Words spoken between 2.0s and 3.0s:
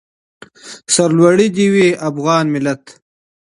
افغان ملت.